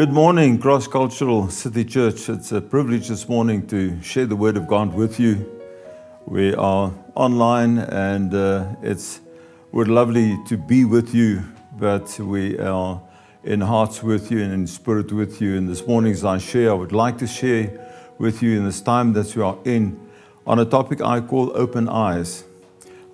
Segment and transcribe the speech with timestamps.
[0.00, 2.30] Good morning, Cross Cultural City Church.
[2.30, 5.60] It's a privilege this morning to share the Word of God with you.
[6.24, 9.20] We are online and uh, it's
[9.72, 11.44] we're lovely to be with you,
[11.78, 13.02] but we are
[13.44, 15.58] in hearts with you and in spirit with you.
[15.58, 17.70] And this morning, as I share, I would like to share
[18.16, 20.00] with you in this time that we are in
[20.46, 22.44] on a topic I call open eyes.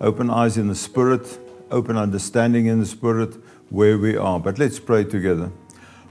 [0.01, 1.37] Open eyes in the spirit,
[1.69, 3.35] open understanding in the spirit,
[3.71, 4.39] where we are.
[4.39, 5.51] But let's pray together.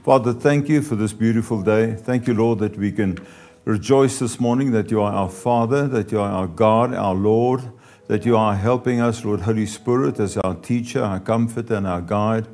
[0.06, 1.94] Father, thank you for this beautiful day.
[1.96, 3.18] Thank you, Lord, that we can
[3.64, 7.72] rejoice this morning that you are our Father, that you are our God, our Lord,
[8.06, 12.00] that you are helping us, Lord, Holy Spirit, as our teacher, our comforter, and our
[12.00, 12.46] guide.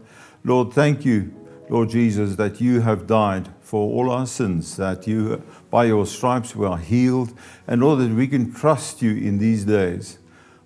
[0.42, 1.34] Lord, thank you,
[1.68, 6.56] Lord Jesus, that you have died for all our sins, that you, by your stripes,
[6.56, 7.34] we are healed,
[7.66, 10.18] and Lord, that we can trust you in these days.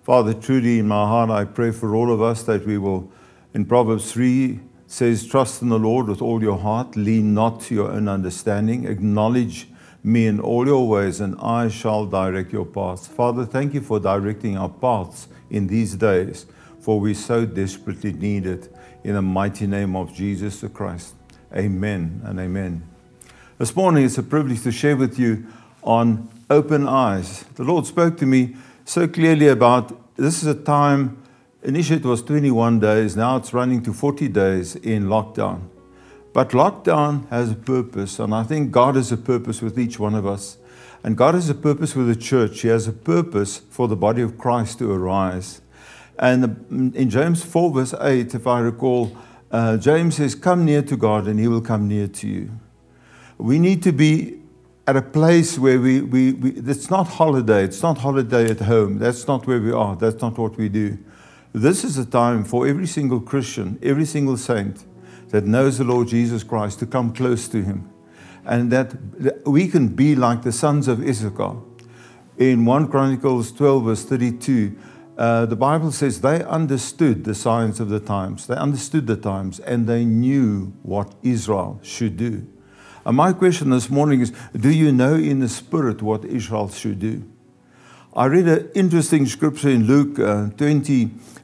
[0.03, 3.11] Father, truly in my heart, I pray for all of us that we will,
[3.53, 7.75] in Proverbs 3, says, Trust in the Lord with all your heart, lean not to
[7.75, 9.67] your own understanding, acknowledge
[10.03, 13.07] me in all your ways, and I shall direct your paths.
[13.07, 16.45] Father, thank you for directing our paths in these days,
[16.79, 18.73] for we so desperately need it.
[19.03, 21.13] In the mighty name of Jesus the Christ.
[21.55, 22.83] Amen and amen.
[23.57, 25.45] This morning it's a privilege to share with you
[25.83, 27.43] on open eyes.
[27.55, 31.21] The Lord spoke to me so clearly about this is a time,
[31.63, 35.69] initially it was 21 days, now it's running to 40 days in lockdown.
[36.33, 40.13] But lockdown has a purpose, and I think God has a purpose with each one
[40.13, 40.57] of us.
[41.03, 42.61] And God has a purpose with the church.
[42.61, 45.61] He has a purpose for the body of Christ to arise.
[46.19, 49.15] And in James 4, verse 8, if I recall,
[49.51, 52.51] uh, James says, Come near to God, and he will come near to you.
[53.37, 54.41] We need to be
[54.87, 58.97] at a place where we, we, we, it's not holiday, it's not holiday at home.
[58.97, 60.97] That's not where we are, that's not what we do.
[61.57, 64.85] This is a time for every single Christian, every single saint
[65.29, 67.89] that knows the Lord Jesus Christ to come close to him.
[68.45, 68.93] And that
[69.43, 71.55] we can be like the sons of Issachar.
[72.37, 74.77] In 1 Chronicles 12, verse 32,
[75.17, 78.45] uh, the Bible says they understood the signs of the times.
[78.45, 82.45] They understood the times and they knew what Israel should do.
[83.03, 86.99] And my question this morning is Do you know in the Spirit what Israel should
[86.99, 87.27] do?
[88.15, 90.49] I read an interesting scripture in Luke uh,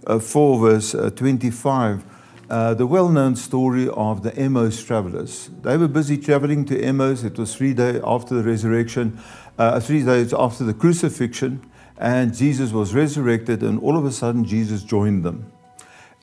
[0.06, 2.06] 24, verse uh, 25
[2.50, 5.50] uh, the well known story of the Emmaus travelers.
[5.62, 7.24] They were busy traveling to Emmaus.
[7.24, 9.20] It was three days after the resurrection,
[9.58, 14.46] uh, three days after the crucifixion, and Jesus was resurrected, and all of a sudden,
[14.46, 15.52] Jesus joined them.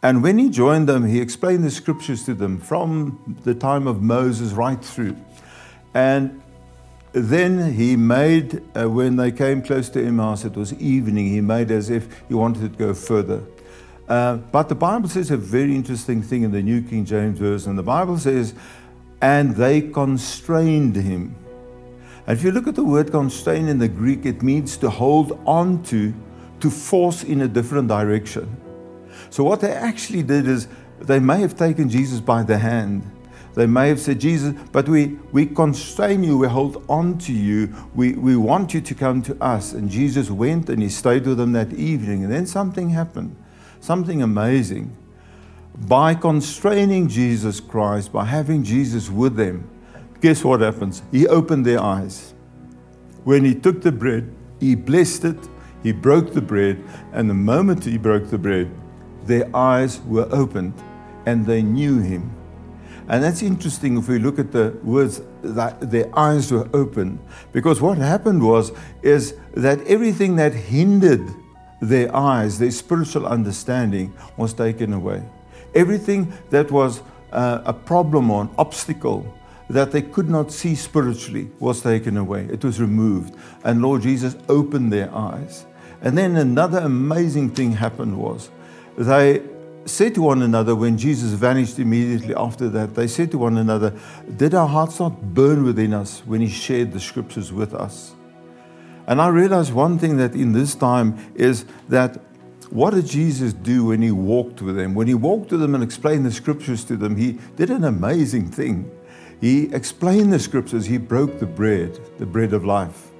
[0.02, 4.00] And when he joined them, he explained the scriptures to them from the time of
[4.00, 5.16] Moses right through.
[5.94, 6.40] And
[7.12, 11.70] then he made, uh, when they came close to Emmaus, it was evening, he made
[11.70, 13.42] as if he wanted to go further.
[14.10, 17.76] Uh, but the Bible says a very interesting thing in the New King James Version.
[17.76, 18.54] The Bible says,
[19.22, 21.36] and they constrained him.
[22.26, 25.40] And if you look at the word constrain in the Greek, it means to hold
[25.46, 26.12] on to,
[26.58, 28.48] to force in a different direction.
[29.30, 30.66] So what they actually did is
[30.98, 33.08] they may have taken Jesus by the hand.
[33.54, 37.72] They may have said, Jesus, but we, we constrain you, we hold on to you,
[37.94, 39.72] we, we want you to come to us.
[39.72, 42.24] And Jesus went and he stayed with them that evening.
[42.24, 43.36] And then something happened
[43.80, 44.96] something amazing.
[45.76, 49.68] By constraining Jesus Christ, by having Jesus with them,
[50.20, 51.02] guess what happens?
[51.10, 52.34] He opened their eyes.
[53.24, 55.48] When he took the bread, he blessed it,
[55.82, 56.82] he broke the bread,
[57.12, 58.70] and the moment he broke the bread,
[59.24, 60.74] their eyes were opened
[61.26, 62.34] and they knew him.
[63.08, 67.18] And that's interesting if we look at the words that their eyes were open.
[67.52, 71.28] Because what happened was is that everything that hindered
[71.80, 75.22] their eyes, their spiritual understanding was taken away.
[75.74, 77.02] Everything that was
[77.32, 79.34] uh, a problem or an obstacle
[79.68, 82.46] that they could not see spiritually was taken away.
[82.50, 83.36] It was removed.
[83.64, 85.66] And Lord Jesus opened their eyes.
[86.02, 88.50] And then another amazing thing happened was
[88.96, 89.42] they
[89.86, 93.94] said to one another when Jesus vanished immediately after that, they said to one another,
[94.36, 98.14] Did our hearts not burn within us when he shared the scriptures with us?
[99.06, 102.20] And I realized one thing that in this time is that
[102.70, 104.94] what did Jesus do when he walked with them?
[104.94, 108.50] When he walked with them and explained the scriptures to them, he did an amazing
[108.50, 108.90] thing.
[109.40, 113.10] He explained the scriptures, he broke the bread, the bread of life,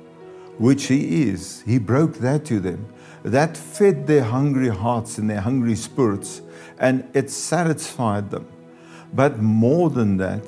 [0.58, 1.62] which he is.
[1.62, 2.92] He broke that to them.
[3.24, 6.42] That fed their hungry hearts and their hungry spirits,
[6.78, 8.46] and it satisfied them.
[9.12, 10.42] But more than that,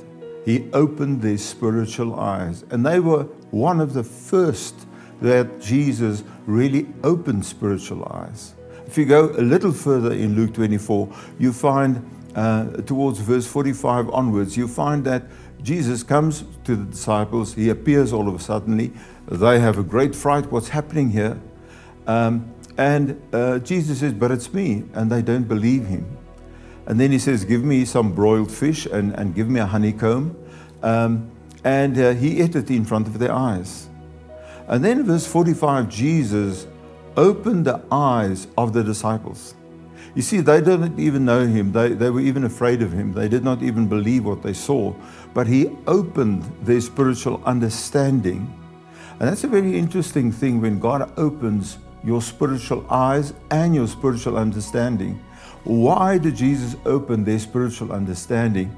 [0.45, 4.87] he opened their spiritual eyes, and they were one of the first
[5.23, 8.55] that Jesus really opened spiritual eyes.
[8.87, 11.09] If you go a little further in Luke 24,
[11.39, 15.25] you find uh, towards verse 45 onwards, you find that
[15.63, 17.55] Jesus comes to the disciples.
[17.55, 18.93] He appears all of a sudden.
[19.29, 20.51] They have a great fright.
[20.51, 21.41] What's happening here?
[22.07, 24.85] Um, and uh, Jesus says, But it's me.
[24.95, 26.19] And they don't believe him.
[26.87, 30.37] And then he says, Give me some broiled fish and, and give me a honeycomb.
[30.83, 31.31] Um,
[31.65, 33.89] and uh, he ate it in front of their eyes.
[34.69, 36.67] And then, verse 45, Jesus
[37.17, 39.55] opened the eyes of the disciples.
[40.15, 41.73] You see, they didn't even know him.
[41.73, 43.13] They, they were even afraid of him.
[43.13, 44.95] They did not even believe what they saw.
[45.33, 48.53] But he opened their spiritual understanding.
[49.19, 54.37] And that's a very interesting thing when God opens your spiritual eyes and your spiritual
[54.37, 55.23] understanding.
[55.65, 58.77] Why did Jesus open their spiritual understanding?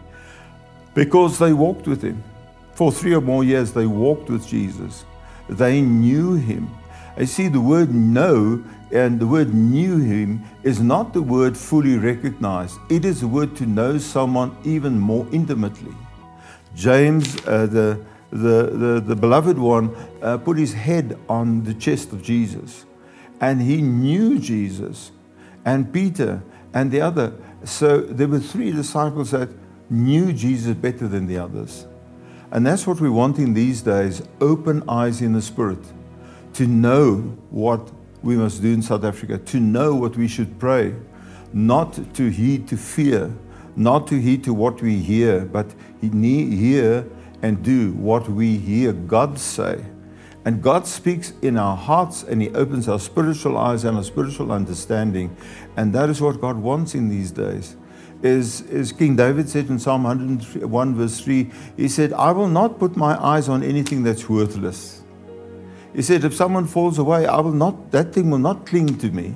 [0.93, 2.23] Because they walked with him.
[2.75, 5.05] For three or more years, they walked with Jesus.
[5.49, 6.71] They knew him.
[7.17, 11.97] I see the word know and the word knew him is not the word fully
[11.97, 12.79] recognized.
[12.89, 15.95] It is the word to know someone even more intimately.
[16.75, 18.01] James, uh, the,
[18.31, 22.85] the, the, the, beloved one, uh, put his head on the chest of Jesus
[23.41, 25.13] and he knew Jesus.
[25.65, 26.43] And Peter
[26.73, 27.33] and the other.
[27.65, 29.49] So there were three disciples that
[29.89, 31.87] knew Jesus better than the others.
[32.53, 35.81] And that's what we want in these days open eyes in the spirit
[36.55, 37.91] to know what
[38.23, 40.95] we must do in South Africa, to know what we should pray,
[41.53, 43.31] not to heed to fear,
[43.77, 47.07] not to heed to what we hear, but hear
[47.43, 49.85] and do what we hear God say.
[50.45, 54.53] And God speaks in our hearts and He opens our spiritual eyes and our spiritual
[54.53, 55.37] understanding.
[55.77, 57.77] And that is what God wants in these days.
[58.25, 62.79] Is, is King David said in Psalm 101, verse 3, he said, I will not
[62.79, 65.03] put my eyes on anything that's worthless.
[65.95, 69.11] He said, if someone falls away, I will not, that thing will not cling to
[69.11, 69.35] me.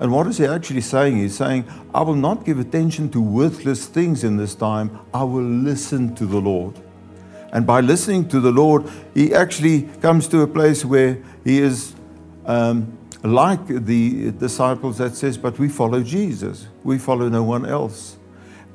[0.00, 1.18] And what is he actually saying?
[1.18, 4.98] He's saying, I will not give attention to worthless things in this time.
[5.14, 6.74] I will listen to the Lord.
[7.52, 11.94] And by listening to the Lord, he actually comes to a place where he is
[12.46, 18.16] um, like the disciples that says, But we follow Jesus, we follow no one else.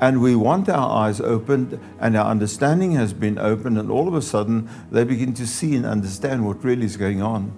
[0.01, 4.15] And we want our eyes opened, and our understanding has been opened, and all of
[4.15, 7.53] a sudden they begin to see and understand what really is going on.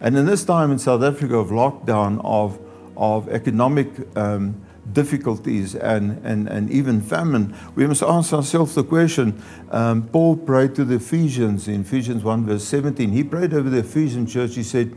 [0.00, 2.58] And in this time in South Africa of lockdown, of,
[2.96, 4.62] of economic um,
[4.92, 9.42] difficulties and, and, and even famine, we must ask ourselves the question.
[9.70, 13.10] Um, Paul prayed to the Ephesians in Ephesians 1, verse 17.
[13.10, 14.54] He prayed over the Ephesian church.
[14.54, 14.94] He said,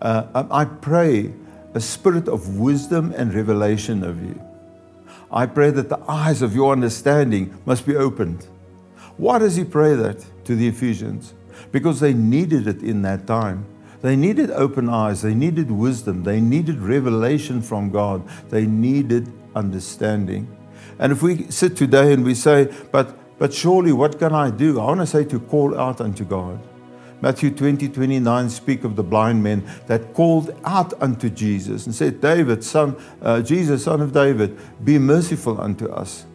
[0.00, 1.32] uh, I pray
[1.74, 4.40] a spirit of wisdom and revelation of you.
[5.30, 8.46] I pray that the eyes of your understanding must be opened.
[9.16, 11.34] Why does he pray that to the Ephesians?
[11.72, 13.66] Because they needed it in that time.
[14.02, 20.54] They needed open eyes, they needed wisdom, they needed revelation from God, they needed understanding.
[20.98, 24.78] And if we sit today and we say, but, but surely what can I do?
[24.80, 26.60] I want to say to call out unto God.
[27.20, 32.20] Matthew 20, 29 speak of the blind men that called out unto Jesus and said,
[32.20, 36.26] David, son, uh, Jesus, son of David, be merciful unto us.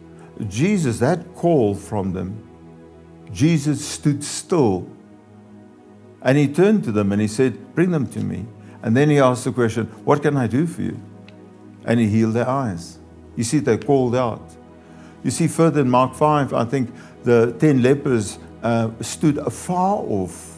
[0.48, 2.48] Jesus, that call from them,
[3.32, 4.88] Jesus stood still.
[6.20, 8.46] And he turned to them and he said, Bring them to me.
[8.82, 11.00] And then he asked the question, What can I do for you?
[11.84, 12.98] And he healed their eyes.
[13.36, 14.42] You see, they called out.
[15.22, 20.51] You see, further in Mark 5, I think the 10 lepers uh, stood afar off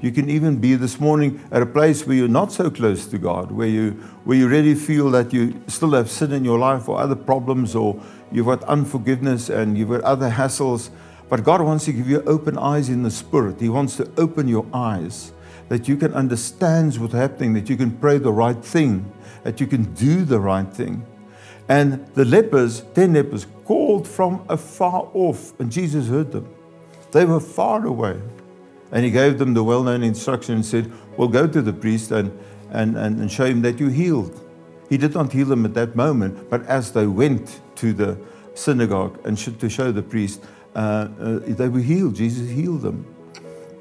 [0.00, 3.18] you can even be this morning at a place where you're not so close to
[3.18, 3.92] God, where you,
[4.24, 7.74] where you really feel that you still have sin in your life or other problems,
[7.74, 10.90] or you've got unforgiveness and you've got other hassles.
[11.28, 13.60] But God wants to give you open eyes in the Spirit.
[13.60, 15.32] He wants to open your eyes
[15.68, 19.10] that you can understand what's happening, that you can pray the right thing,
[19.42, 21.06] that you can do the right thing.
[21.68, 26.54] And the lepers, 10 lepers, called from afar off, and Jesus heard them.
[27.12, 28.20] They were far away.
[28.92, 32.10] And he gave them the well known instruction and said, Well, go to the priest
[32.10, 32.36] and,
[32.70, 34.40] and, and, and show him that you healed.
[34.88, 38.18] He did not heal them at that moment, but as they went to the
[38.54, 42.16] synagogue and to show the priest, uh, uh, they were healed.
[42.16, 43.06] Jesus healed them.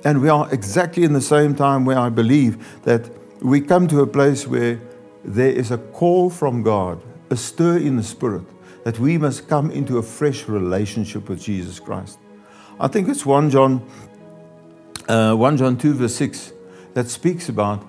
[0.05, 3.09] And we are exactly in the same time where I believe that
[3.41, 4.79] we come to a place where
[5.23, 8.43] there is a call from God, a stir in the spirit,
[8.83, 12.19] that we must come into a fresh relationship with Jesus Christ.
[12.79, 13.87] I think it's 1 John
[15.07, 16.53] uh, 1 John 2, verse 6,
[16.93, 17.85] that speaks about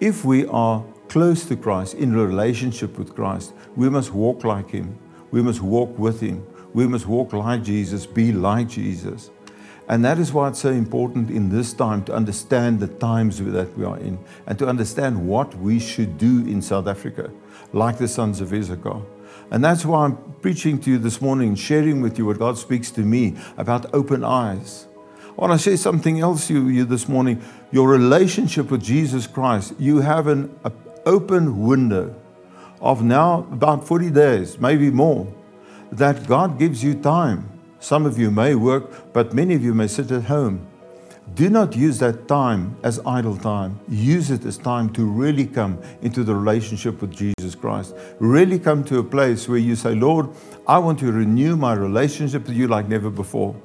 [0.00, 4.98] if we are close to Christ, in relationship with Christ, we must walk like Him.
[5.30, 6.46] We must walk with Him.
[6.72, 9.30] We must walk like Jesus, be like Jesus.
[9.88, 13.76] And that is why it's so important in this time to understand the times that
[13.76, 17.30] we are in and to understand what we should do in South Africa,
[17.72, 19.02] like the sons of Issachar.
[19.50, 22.90] And that's why I'm preaching to you this morning, sharing with you what God speaks
[22.92, 24.86] to me about open eyes.
[25.36, 27.42] I want to share something else to you this morning.
[27.72, 30.54] Your relationship with Jesus Christ, you have an
[31.04, 32.14] open window
[32.80, 35.26] of now about 40 days, maybe more,
[35.90, 37.50] that God gives you time.
[37.80, 40.68] Some of you may work, but many of you may sit at home.
[41.34, 43.80] Do not use that time as idle time.
[43.88, 47.92] Use it as time to really come into the relationship with Jesus Christ.
[48.20, 50.28] Really come to a place where you say, Lord,
[50.68, 53.56] I want to renew my relationship with you like never before.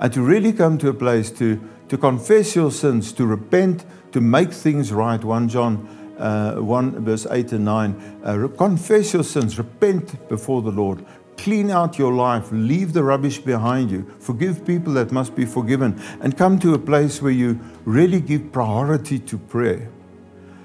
[0.00, 4.20] And to really come to a place to, to confess your sins, to repent, to
[4.20, 5.22] make things right.
[5.22, 5.86] 1 John
[6.20, 8.20] uh, 1 verse 8 and 9.
[8.24, 11.04] Uh, confess your sins, repent before the Lord,
[11.36, 16.00] clean out your life, leave the rubbish behind you, forgive people that must be forgiven,
[16.20, 19.90] and come to a place where you really give priority to prayer.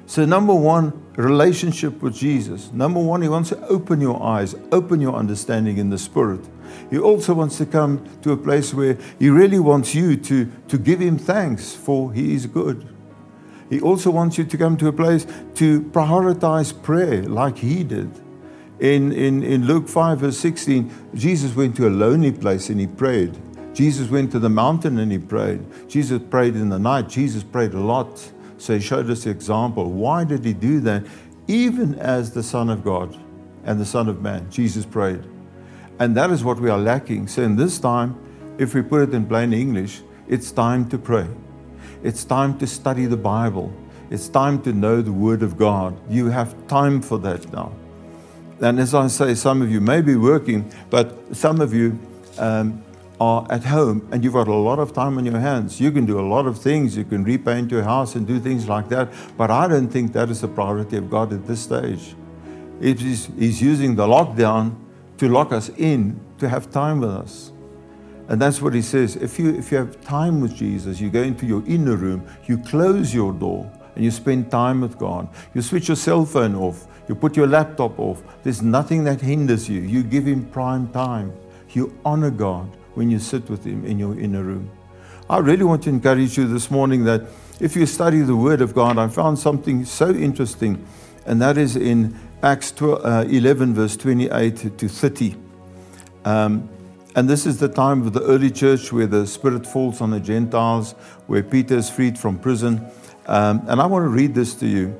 [0.07, 2.71] So, number one, relationship with Jesus.
[2.71, 6.47] Number one, He wants to open your eyes, open your understanding in the Spirit.
[6.89, 10.77] He also wants to come to a place where He really wants you to, to
[10.77, 12.87] give Him thanks for He is good.
[13.69, 18.11] He also wants you to come to a place to prioritize prayer like He did.
[18.79, 22.87] In, in, in Luke 5, verse 16, Jesus went to a lonely place and He
[22.87, 23.37] prayed.
[23.73, 25.61] Jesus went to the mountain and He prayed.
[25.89, 27.09] Jesus prayed in the night.
[27.09, 28.31] Jesus prayed a lot.
[28.57, 29.91] So He showed us the example.
[29.91, 31.03] Why did He do that?
[31.47, 33.17] Even as the Son of God
[33.63, 35.23] and the Son of Man, Jesus prayed.
[35.99, 37.27] And that is what we are lacking.
[37.27, 38.17] So, in this time,
[38.57, 41.27] if we put it in plain English, it's time to pray.
[42.03, 43.73] It's time to study the Bible.
[44.09, 45.97] It's time to know the Word of God.
[46.09, 47.71] You have time for that now.
[48.61, 51.99] And as I say, some of you may be working, but some of you
[52.37, 52.83] um,
[53.19, 55.79] are at home and you've got a lot of time on your hands.
[55.79, 56.95] You can do a lot of things.
[56.95, 59.11] You can repaint your house and do things like that.
[59.37, 62.15] But I don't think that is the priority of God at this stage.
[62.79, 64.75] Is, he's using the lockdown
[65.17, 67.51] to lock us in, to have time with us.
[68.27, 69.15] And that's what he says.
[69.15, 72.57] If you, if you have time with Jesus, you go into your inner room, you
[72.57, 75.29] close your door, and you spend time with God.
[75.53, 78.23] You switch your cell phone off, you put your laptop off.
[78.43, 79.81] There's nothing that hinders you.
[79.81, 81.33] You give Him prime time.
[81.69, 84.71] You honor God when you sit with Him in your inner room.
[85.29, 87.23] I really want to encourage you this morning that
[87.59, 90.85] if you study the Word of God, I found something so interesting,
[91.25, 95.35] and that is in Acts 12, uh, 11, verse 28 to 30.
[96.25, 96.69] Um,
[97.15, 100.19] and this is the time of the early church where the Spirit falls on the
[100.19, 100.91] Gentiles,
[101.25, 102.85] where Peter is freed from prison.
[103.25, 104.95] Um, and I want to read this to you.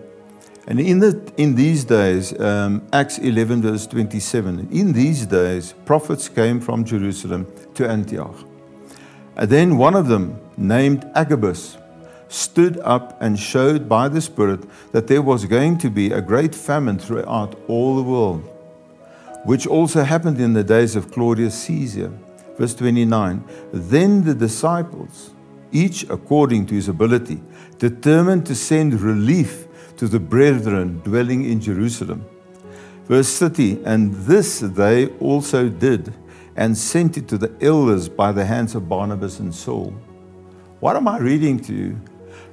[0.65, 6.27] And in, the, in these days, um, Acts 11, verse 27, in these days, prophets
[6.27, 8.37] came from Jerusalem to Antioch.
[9.35, 11.77] And then one of them, named Agabus,
[12.27, 16.55] stood up and showed by the Spirit that there was going to be a great
[16.55, 18.44] famine throughout all the world,
[19.44, 22.12] which also happened in the days of Claudius Caesar.
[22.58, 25.32] Verse 29 Then the disciples,
[25.72, 27.41] each according to his ability,
[27.77, 29.67] determined to send relief
[29.98, 32.25] to the brethren dwelling in Jerusalem.
[33.05, 36.13] Verse 30 And this they also did,
[36.55, 39.94] and sent it to the elders by the hands of Barnabas and Saul.
[40.79, 42.01] What am I reading to you?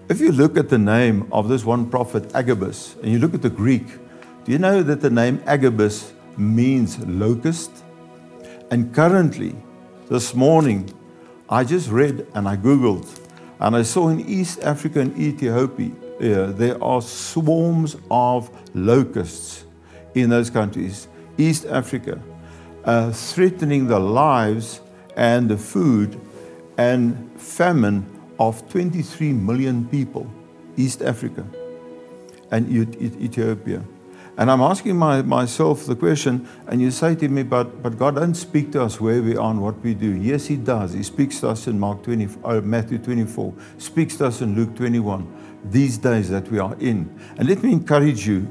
[0.08, 3.42] If you look at the name of this one prophet, Agabus, and you look at
[3.42, 3.86] the Greek,
[4.44, 7.70] do you know that the name Agabus means locust?
[8.72, 9.54] And currently,
[10.10, 10.92] this morning,
[11.48, 13.06] I just read and I Googled,
[13.60, 19.64] and I saw in East Africa and Ethiopia, uh, there are swarms of locusts
[20.14, 21.06] in those countries,
[21.38, 22.20] East Africa,
[22.84, 24.80] uh, threatening the lives
[25.16, 26.20] and the food
[26.76, 28.11] and famine
[28.48, 30.26] of 23 million people,
[30.76, 31.46] East Africa
[32.50, 33.82] and Ethiopia.
[34.36, 38.14] And I'm asking my, myself the question, and you say to me, but, but God
[38.14, 40.16] doesn't speak to us where we are and what we do.
[40.16, 40.92] Yes, He does.
[40.94, 44.74] He speaks to us in Mark 20, uh, Matthew 24, speaks to us in Luke
[44.74, 47.14] 21, these days that we are in.
[47.36, 48.50] And let me encourage you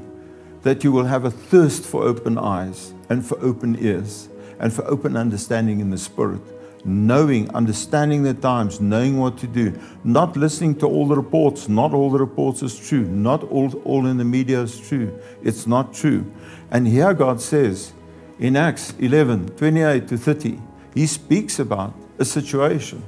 [0.62, 4.28] that you will have a thirst for open eyes and for open ears
[4.60, 6.42] and for open understanding in the Spirit
[6.84, 11.68] knowing, understanding the times, knowing what to do, not listening to all the reports.
[11.68, 13.04] Not all the reports is true.
[13.04, 15.18] Not all, all in the media is true.
[15.42, 16.30] It's not true.
[16.70, 17.92] And here God says
[18.38, 20.60] in Acts 11 28 to 30,
[20.94, 23.02] He speaks about a situation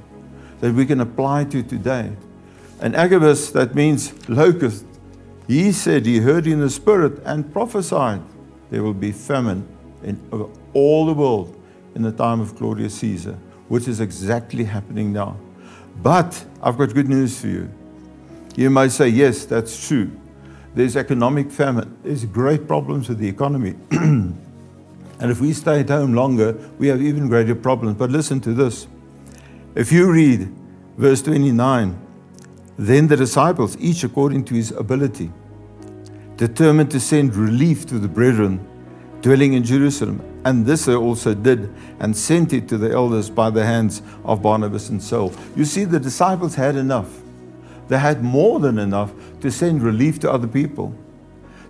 [0.61, 2.13] that we can apply to today.
[2.79, 4.85] And Agabus, that means locust,
[5.47, 8.21] he said he heard in the spirit and prophesied
[8.71, 9.67] there will be famine
[10.03, 10.19] in
[10.73, 11.55] all the world
[11.93, 13.37] in the time of Claudius Caesar
[13.67, 15.37] which is exactly happening now.
[16.01, 17.69] But I've got good news for you.
[18.55, 20.11] You may say, yes, that's true.
[20.73, 23.75] There's economic famine, there's great problems with the economy.
[25.19, 27.97] And if we stay at home longer, we have even greater problems.
[27.97, 28.87] But listen to this.
[29.73, 30.53] If you read
[30.97, 31.99] verse 29,
[32.77, 35.31] then the disciples, each according to his ability,
[36.35, 38.65] determined to send relief to the brethren
[39.21, 40.21] dwelling in Jerusalem.
[40.45, 44.43] And this they also did and sent it to the elders by the hands of
[44.43, 45.33] Barnabas and Saul.
[45.55, 47.09] You see, the disciples had enough.
[47.87, 49.11] They had more than enough
[49.41, 50.95] to send relief to other people.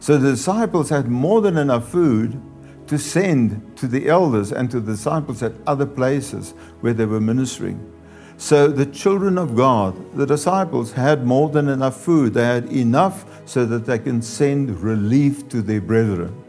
[0.01, 2.41] So the disciples had more than enough food
[2.88, 6.51] to send to the elders and to the disciples at other places
[6.82, 7.94] where they were ministering.
[8.38, 12.34] So the children of God, the disciples, had more than enough food.
[12.34, 16.45] They had enough so that they can send relief to their brethren.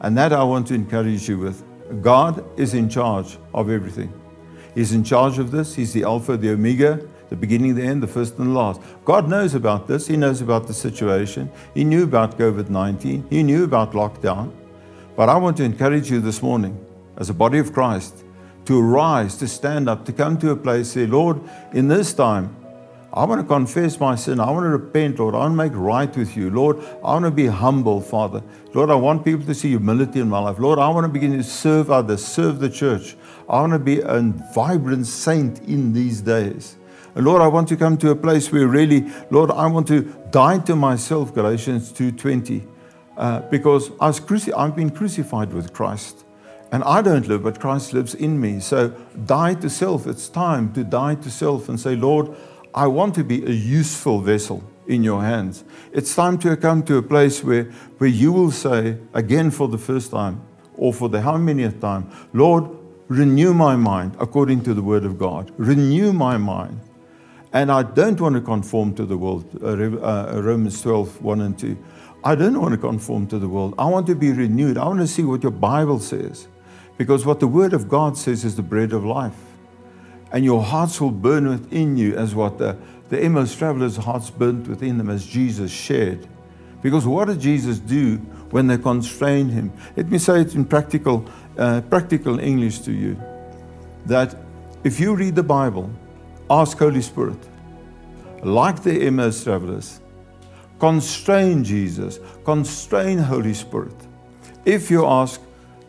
[0.00, 1.62] And that I want to encourage you with.
[2.02, 4.12] God is in charge of everything.
[4.74, 5.74] He's in charge of this.
[5.74, 8.80] He's the Alpha, the Omega, the beginning, the end, the first and the last.
[9.04, 10.06] God knows about this.
[10.06, 11.50] He knows about the situation.
[11.74, 13.26] He knew about COVID 19.
[13.28, 14.52] He knew about lockdown.
[15.16, 16.78] But I want to encourage you this morning,
[17.16, 18.24] as a body of Christ,
[18.64, 21.40] to arise, to stand up, to come to a place, say, Lord,
[21.72, 22.56] in this time,
[23.12, 24.38] I want to confess my sin.
[24.38, 25.34] I want to repent, Lord.
[25.34, 26.48] I want to make right with you.
[26.48, 28.40] Lord, I want to be humble, Father.
[28.72, 30.60] Lord, I want people to see humility in my life.
[30.60, 33.16] Lord, I want to begin to serve others, serve the church.
[33.48, 34.20] I want to be a
[34.54, 36.76] vibrant saint in these days.
[37.16, 40.02] And Lord, I want to come to a place where really, Lord, I want to
[40.30, 42.64] die to myself, Galatians 2.20,
[43.16, 46.24] uh, because I was cruci- I've been crucified with Christ.
[46.70, 48.60] And I don't live, but Christ lives in me.
[48.60, 48.90] So
[49.26, 50.06] die to self.
[50.06, 52.36] It's time to die to self and say, Lord,
[52.74, 55.64] I want to be a useful vessel in your hands.
[55.92, 57.64] It's time to come to a place where,
[57.98, 60.42] where you will say, again for the first time,
[60.76, 62.64] or for the how many time, Lord,
[63.08, 65.52] renew my mind according to the word of God.
[65.56, 66.80] Renew my mind.
[67.52, 71.58] And I don't want to conform to the world, uh, uh, Romans 12, 1 and
[71.58, 71.76] 2.
[72.22, 73.74] I don't want to conform to the world.
[73.78, 74.78] I want to be renewed.
[74.78, 76.46] I want to see what your Bible says.
[76.96, 79.34] Because what the Word of God says is the bread of life
[80.32, 82.76] and your hearts will burn within you as what the,
[83.08, 86.26] the Emmaus travelers' hearts burnt within them as Jesus shared.
[86.82, 88.16] Because what did Jesus do
[88.50, 89.72] when they constrained him?
[89.96, 93.20] Let me say it in practical, uh, practical English to you
[94.06, 94.34] that
[94.82, 95.90] if you read the Bible,
[96.48, 97.38] ask Holy Spirit,
[98.42, 100.00] like the Emmaus travelers,
[100.78, 103.94] constrain Jesus, constrain Holy Spirit.
[104.64, 105.40] If you ask,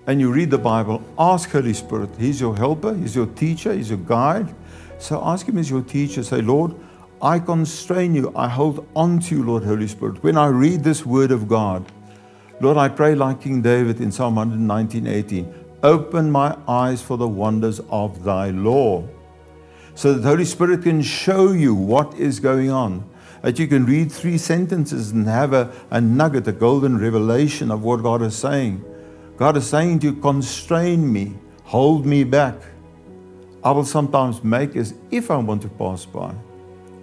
[0.07, 2.09] and you read the Bible, ask Holy Spirit.
[2.17, 4.53] He's your helper, He's your teacher, He's your guide.
[4.97, 6.23] So ask Him as your teacher.
[6.23, 6.75] Say, Lord,
[7.21, 8.33] I constrain you.
[8.35, 10.23] I hold on to you, Lord Holy Spirit.
[10.23, 11.85] When I read this word of God,
[12.59, 15.53] Lord, I pray like King David in Psalm 119, 18.
[15.83, 19.07] Open my eyes for the wonders of thy law.
[19.95, 23.07] So that the Holy Spirit can show you what is going on.
[23.41, 27.83] That you can read three sentences and have a, a nugget, a golden revelation of
[27.83, 28.83] what God is saying.
[29.41, 32.53] God is saying to you, constrain me, hold me back.
[33.63, 36.35] I will sometimes make as if I want to pass by,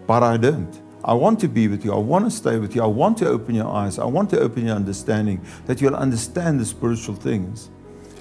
[0.07, 0.81] but I don't.
[1.03, 1.92] I want to be with you.
[1.92, 2.83] I want to stay with you.
[2.85, 3.98] I want to open your eyes.
[3.98, 7.70] I want to open your understanding that you'll understand the spiritual things.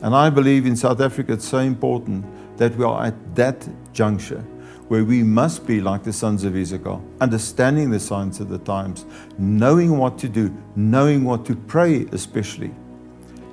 [0.02, 2.26] And I believe in South Africa it's so important
[2.58, 4.44] that we are at that juncture
[4.88, 9.06] where we must be like the sons of Issachar, understanding the signs of the times,
[9.38, 12.74] knowing what to do, knowing what to pray, especially.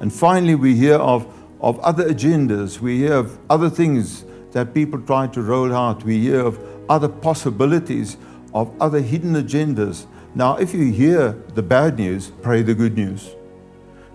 [0.05, 1.27] And finally, we hear of,
[1.63, 2.79] of other agendas.
[2.79, 6.05] We hear of other things that people try to roll out.
[6.05, 6.59] We hear of
[6.91, 8.19] other possibilities
[8.53, 10.05] of other hidden agendas.
[10.35, 13.31] Now, if you hear the bad news, pray the good news.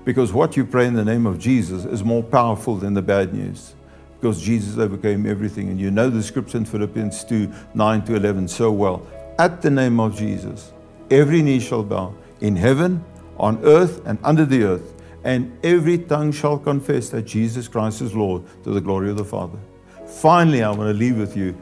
[0.06, 3.34] Because what you pray in the name of Jesus is more powerful than the bad
[3.34, 3.73] news.
[4.21, 5.69] Because Jesus overcame everything.
[5.69, 9.08] And you know the scripture in Philippians 2 9 to 11 so well.
[9.39, 10.71] At the name of Jesus,
[11.10, 13.04] every knee shall bow in heaven,
[13.39, 18.15] on earth, and under the earth and every tongue shall confess that Jesus Christ is
[18.15, 19.60] Lord to the glory of the Father.
[20.05, 21.55] Finally, I want to leave with you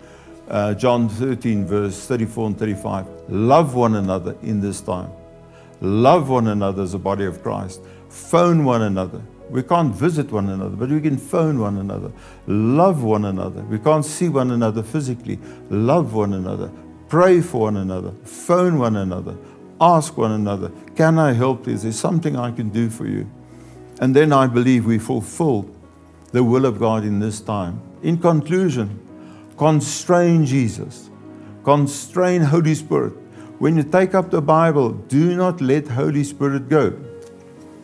[0.47, 3.07] uh, John 13, verse 34 and 35.
[3.29, 5.11] Love one another in this time.
[5.81, 7.81] Love one another as a body of Christ.
[8.09, 9.21] Phone one another.
[9.49, 12.11] We can't visit one another, but we can phone one another.
[12.47, 13.61] Love one another.
[13.63, 15.39] We can't see one another physically.
[15.69, 16.71] Love one another.
[17.07, 18.11] Pray for one another.
[18.23, 19.37] Phone one another.
[19.79, 21.73] Ask one another, Can I help you?
[21.73, 23.29] Is there something I can do for you?
[23.99, 25.69] And then I believe we fulfill
[26.31, 27.81] the will of God in this time.
[28.03, 28.99] In conclusion,
[29.57, 31.10] constrain Jesus,
[31.63, 33.13] constrain Holy Spirit.
[33.60, 36.93] When you take up the Bible, do not let Holy Spirit go.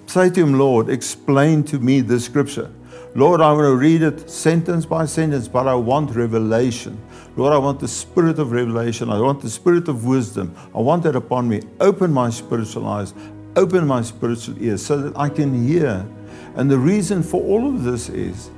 [0.05, 2.69] Say to Him, Lord, explain to me the scripture.
[3.15, 6.99] Lord, I want to read it sentence by sentence, but I want revelation.
[7.35, 9.09] Lord, I want the spirit of revelation.
[9.09, 10.55] I want the spirit of wisdom.
[10.75, 11.61] I want that upon me.
[11.79, 13.13] Open my spiritual eyes
[13.55, 16.05] open my spiritual ears so that I can hear
[16.55, 18.51] And the reason for all of this is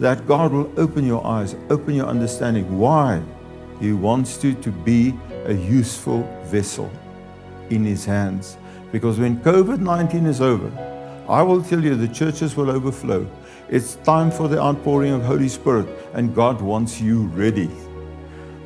[0.00, 3.22] that God will open your eyes, open your understanding why
[3.80, 6.90] He wants you to be a useful vessel
[7.70, 8.56] in His hands.
[8.92, 10.70] Because when COVID 19 is over,
[11.28, 13.28] I will tell you the churches will overflow.
[13.68, 17.70] It's time for the outpouring of Holy Spirit, and God wants you ready.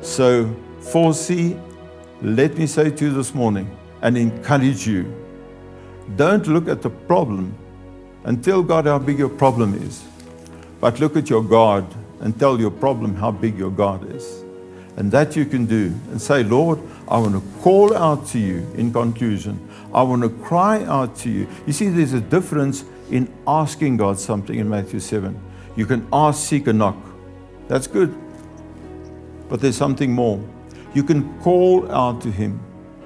[0.01, 0.45] So,
[0.81, 1.59] 4C,
[2.21, 5.13] let me say to you this morning and encourage you
[6.15, 7.53] don't look at the problem
[8.23, 10.03] and tell God how big your problem is,
[10.79, 11.85] but look at your God
[12.21, 14.43] and tell your problem how big your God is.
[14.97, 18.69] And that you can do and say, Lord, I want to call out to you
[18.75, 19.59] in conclusion.
[19.93, 21.47] I want to cry out to you.
[21.65, 25.39] You see, there's a difference in asking God something in Matthew 7.
[25.77, 26.97] You can ask, seek, and knock.
[27.69, 28.13] That's good.
[29.47, 30.43] But there's something more.
[30.93, 32.59] You can call out to Him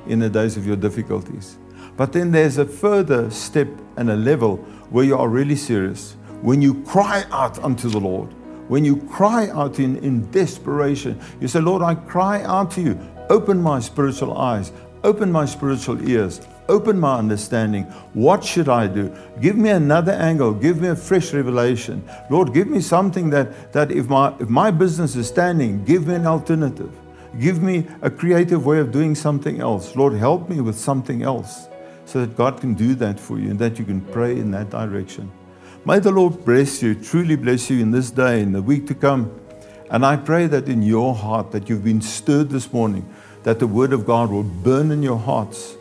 [0.08, 1.58] in the days of your difficulties.
[1.96, 4.58] But then there's a further step and a level
[4.90, 6.16] where you are really serious.
[6.42, 8.34] When you cry out unto the Lord,
[8.68, 13.00] when you cry out in, in desperation, you say, Lord, I cry out to you.
[13.30, 14.72] Open my spiritual eyes,
[15.04, 17.84] open my spiritual ears, open my understanding.
[18.14, 19.16] What should I do?
[19.40, 22.04] Give me another angle, give me a fresh revelation.
[22.30, 26.16] Lord, give me something that, that if, my, if my business is standing, give me
[26.16, 26.92] an alternative.
[27.40, 29.96] Give me a creative way of doing something else.
[29.96, 31.68] Lord, help me with something else
[32.06, 34.70] so that God can do that for you and that you can pray in that
[34.70, 35.32] direction.
[35.86, 38.96] May the Lord bless you, truly bless you in this day, in the week to
[38.96, 39.38] come.
[39.90, 43.08] And I pray that in your heart, that you've been stirred this morning,
[43.44, 45.76] that the Word of God will burn in your hearts,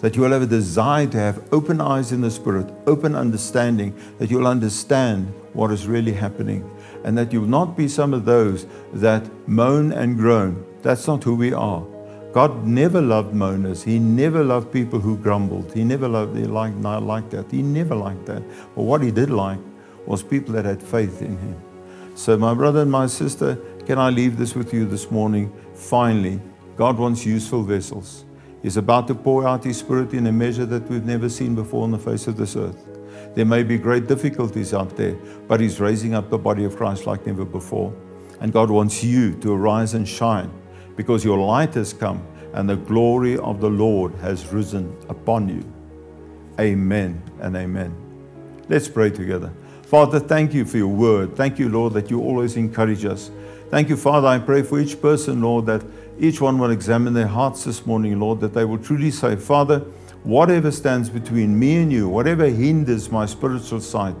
[0.00, 3.94] that you will have a desire to have open eyes in the Spirit, open understanding,
[4.18, 6.68] that you'll understand what is really happening,
[7.04, 10.64] and that you will not be some of those that moan and groan.
[10.82, 11.84] That's not who we are.
[12.32, 13.84] God never loved moaners.
[13.84, 15.70] He never loved people who grumbled.
[15.74, 17.50] He never loved he liked not like that.
[17.50, 18.42] He never liked that.
[18.74, 19.58] But what he did like
[20.06, 21.62] was people that had faith in him.
[22.14, 25.52] So my brother and my sister, can I leave this with you this morning?
[25.74, 26.40] Finally,
[26.74, 28.24] God wants useful vessels.
[28.62, 31.84] He's about to pour out his spirit in a measure that we've never seen before
[31.84, 32.88] on the face of this earth.
[33.34, 35.16] There may be great difficulties out there,
[35.48, 37.92] but he's raising up the body of Christ like never before.
[38.40, 40.50] And God wants you to arise and shine
[40.96, 45.64] because your light has come and the glory of the Lord has risen upon you.
[46.60, 47.94] Amen and amen.
[48.68, 49.52] Let's pray together.
[49.82, 51.36] Father, thank you for your word.
[51.36, 53.30] Thank you, Lord, that you always encourage us.
[53.70, 54.28] Thank you, Father.
[54.28, 55.82] I pray for each person, Lord, that
[56.18, 59.80] each one will examine their hearts this morning, Lord, that they will truly say, Father,
[60.24, 64.14] whatever stands between me and you, whatever hinders my spiritual sight,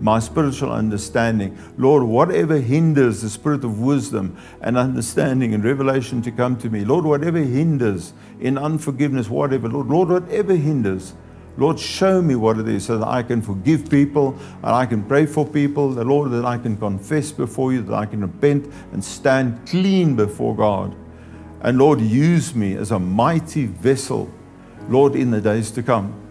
[0.00, 1.56] my spiritual understanding.
[1.78, 6.84] Lord, whatever hinders the spirit of wisdom and understanding and revelation to come to me,
[6.84, 11.14] Lord, whatever hinders in unforgiveness, whatever, Lord, Lord, whatever hinders,
[11.58, 15.02] Lord, show me what it is so that I can forgive people and I can
[15.02, 18.70] pray for people, the Lord, that I can confess before you, that I can repent
[18.92, 20.94] and stand clean before God.
[21.62, 24.30] And Lord, use me as a mighty vessel,
[24.90, 26.25] Lord, in the days to come.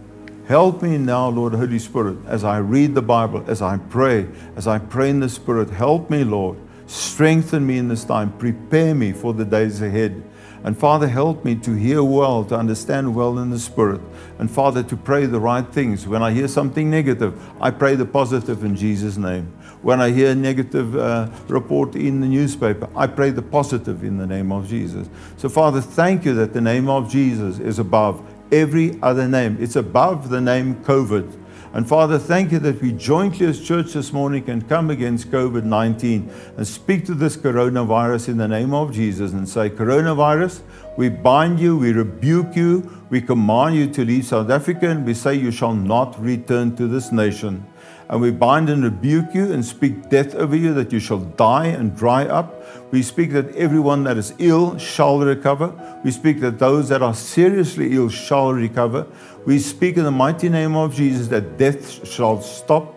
[0.48, 4.68] Help me now, Lord Holy Spirit, as I read the Bible, as I pray, as
[4.68, 5.72] I pray in the Spirit.
[5.72, 6.60] Help me, Lord.
[6.86, 8.32] Strengthen me in this time.
[8.38, 10.24] Prepare me for the days ahead.
[10.64, 14.02] And Father, help me to hear well, to understand well in the Spirit.
[14.38, 16.08] And Father, to pray the right things.
[16.08, 19.52] When I hear something negative, I pray the positive in Jesus' name.
[19.82, 24.18] When I hear a negative uh, report in the newspaper, I pray the positive in
[24.18, 25.10] the name of Jesus.
[25.38, 29.58] So, Father, thank you that the name of Jesus is above every other name.
[29.60, 31.42] It's above the name COVID.
[31.76, 35.66] And Father, thank you that we jointly as church this morning can come against COVID
[35.66, 40.62] 19 and speak to this coronavirus in the name of Jesus and say, Coronavirus,
[40.96, 45.14] we bind you, we rebuke you, we command you to leave South Africa, and we
[45.14, 47.66] say you shall not return to this nation.
[48.10, 51.68] And we bind and rebuke you and speak death over you, that you shall die
[51.68, 52.54] and dry up.
[52.92, 55.74] We speak that everyone that is ill shall recover.
[56.04, 59.08] We speak that those that are seriously ill shall recover.
[59.46, 62.94] We speak in the mighty name of Jesus that death shall stop.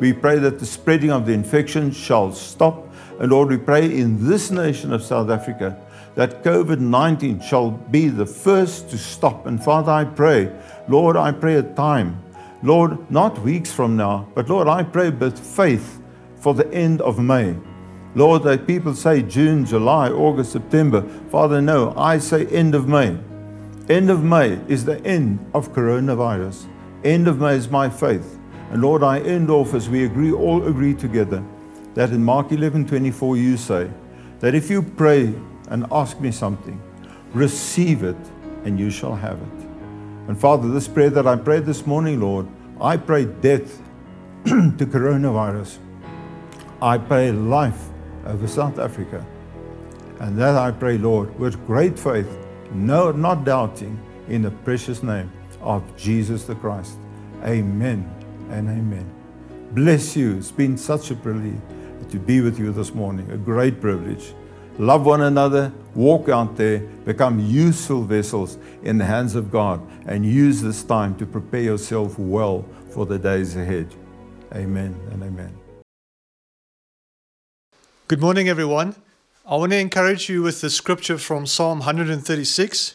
[0.00, 2.86] We pray that the spreading of the infection shall stop.
[3.20, 5.76] And Lord, we pray in this nation of South Africa
[6.14, 9.46] that COVID 19 shall be the first to stop.
[9.46, 10.52] And Father, I pray,
[10.88, 12.22] Lord, I pray a time
[12.62, 16.00] Lord, not weeks from now, but Lord, I pray with faith
[16.36, 17.56] for the end of May.
[18.14, 21.02] Lord, that people say June, July, August, September.
[21.30, 23.16] Father, no, I say end of May.
[23.88, 26.66] End of May is the end of coronavirus.
[27.04, 28.38] End of May is my faith.
[28.70, 31.44] And Lord, I end off as we agree, all agree together,
[31.94, 33.90] that in Mark 11 24 you say
[34.40, 35.34] that if you pray
[35.70, 36.80] and ask me something,
[37.32, 38.16] receive it
[38.64, 39.57] and you shall have it.
[40.28, 42.46] And Father, this prayer that I prayed this morning, Lord,
[42.80, 43.82] I pray death
[44.44, 45.78] to coronavirus,
[46.80, 47.88] I pray life
[48.26, 49.26] over South Africa.
[50.20, 52.28] And that I pray, Lord, with great faith,
[52.72, 56.98] no, not doubting, in the precious name of Jesus the Christ.
[57.44, 58.08] Amen
[58.50, 59.10] and amen.
[59.72, 60.36] Bless you.
[60.36, 61.60] It's been such a privilege
[62.10, 64.34] to be with you this morning, a great privilege.
[64.78, 70.24] Love one another, walk out there, become useful vessels in the hands of God, and
[70.24, 73.92] use this time to prepare yourself well for the days ahead.
[74.54, 75.52] Amen and amen.
[78.06, 78.94] Good morning, everyone.
[79.44, 82.94] I want to encourage you with the scripture from Psalm 136.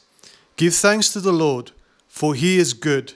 [0.56, 1.72] Give thanks to the Lord,
[2.08, 3.16] for he is good.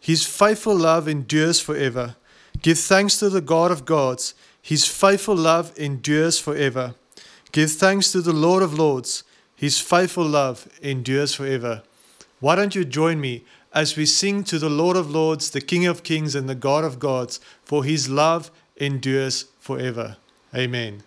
[0.00, 2.16] His faithful love endures forever.
[2.62, 4.34] Give thanks to the God of gods.
[4.62, 6.94] His faithful love endures forever.
[7.56, 9.24] Give thanks to the Lord of Lords.
[9.54, 11.82] His faithful love endures forever.
[12.38, 15.86] Why don't you join me as we sing to the Lord of Lords, the King
[15.86, 20.18] of Kings, and the God of Gods, for his love endures forever.
[20.54, 21.02] Amen.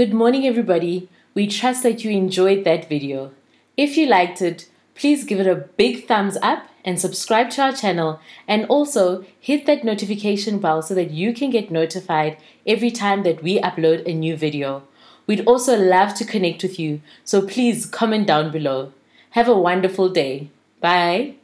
[0.00, 1.10] Good morning, everybody.
[1.34, 3.32] We trust that you enjoyed that video.
[3.76, 7.72] If you liked it, please give it a big thumbs up and subscribe to our
[7.72, 13.24] channel and also hit that notification bell so that you can get notified every time
[13.24, 14.84] that we upload a new video.
[15.26, 18.94] We'd also love to connect with you, so please comment down below.
[19.32, 20.48] Have a wonderful day.
[20.80, 21.34] Bye.